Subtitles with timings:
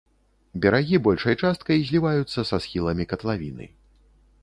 [0.63, 3.65] Берагі большай часткай зліваюцца са схіламі катлавіны.